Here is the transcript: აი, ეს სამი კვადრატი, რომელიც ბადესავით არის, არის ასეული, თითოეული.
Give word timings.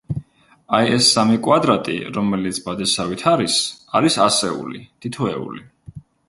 აი, 0.77 0.87
ეს 0.93 1.09
სამი 1.17 1.35
კვადრატი, 1.47 1.97
რომელიც 2.15 2.61
ბადესავით 2.69 3.27
არის, 3.33 3.59
არის 4.01 4.19
ასეული, 4.25 4.83
თითოეული. 5.07 5.63